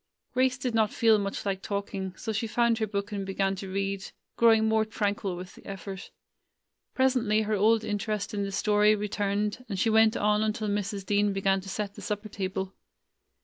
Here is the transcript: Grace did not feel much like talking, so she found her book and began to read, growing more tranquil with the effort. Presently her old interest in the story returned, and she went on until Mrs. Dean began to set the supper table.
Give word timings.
Grace 0.33 0.57
did 0.57 0.73
not 0.73 0.91
feel 0.91 1.19
much 1.19 1.45
like 1.45 1.61
talking, 1.61 2.15
so 2.15 2.33
she 2.33 2.47
found 2.47 2.79
her 2.79 2.87
book 2.87 3.11
and 3.11 3.23
began 3.23 3.55
to 3.55 3.69
read, 3.71 4.09
growing 4.35 4.65
more 4.67 4.83
tranquil 4.83 5.35
with 5.35 5.53
the 5.53 5.63
effort. 5.67 6.09
Presently 6.95 7.43
her 7.43 7.53
old 7.53 7.83
interest 7.83 8.33
in 8.33 8.41
the 8.41 8.51
story 8.51 8.95
returned, 8.95 9.63
and 9.69 9.77
she 9.77 9.91
went 9.91 10.17
on 10.17 10.41
until 10.41 10.67
Mrs. 10.69 11.05
Dean 11.05 11.33
began 11.33 11.61
to 11.61 11.69
set 11.69 11.93
the 11.93 12.01
supper 12.01 12.29
table. 12.29 12.73